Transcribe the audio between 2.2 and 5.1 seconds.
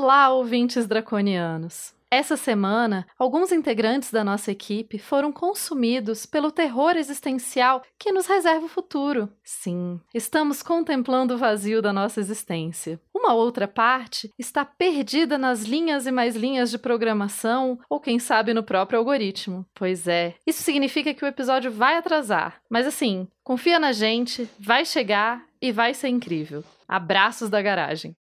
semana, alguns integrantes da nossa equipe